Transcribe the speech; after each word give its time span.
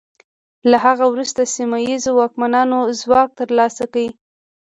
له 0.69 0.77
هغه 0.85 1.05
وروسته 1.11 1.41
سیمه 1.55 1.77
ییزو 1.87 2.11
واکمنانو 2.19 2.79
ځواک 2.99 3.29
ترلاسه 3.39 3.85
کړ. 3.93 4.05